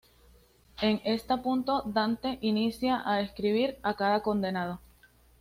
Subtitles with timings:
[0.81, 4.79] En esta punto Dante inicia a describir a cada condenado.